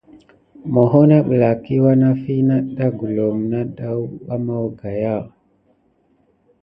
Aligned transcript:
Moho 0.73 0.99
na 1.09 1.17
ɓelaki 1.27 1.73
lwanafi 1.81 2.33
natda 2.49 2.85
gulome 2.97 3.43
nat 3.51 3.69
kupate 3.77 4.27
à 4.33 4.35
ma 4.45 4.53
kigaya. 4.79 5.15